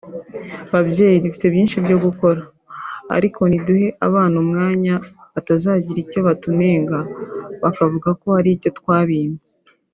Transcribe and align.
Babyeyi 0.71 1.17
dufite 1.25 1.45
byinshi 1.53 1.77
byo 1.85 1.97
gukora 2.05 2.41
ariko 3.15 3.41
niduhe 3.49 3.87
abana 4.07 4.35
umwanya 4.43 4.93
batazagira 5.33 5.97
icyo 6.05 6.19
batunenga 6.27 6.99
bakavuga 7.63 8.09
ko 8.19 8.25
hari 8.35 8.49
icyo 8.57 8.71
twabimye 8.79 9.41